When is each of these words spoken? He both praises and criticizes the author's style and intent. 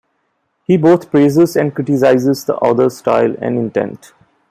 He 0.65 0.77
both 0.77 1.11
praises 1.11 1.55
and 1.55 1.75
criticizes 1.75 2.43
the 2.45 2.55
author's 2.55 2.97
style 2.97 3.35
and 3.39 3.55
intent. 3.59 4.13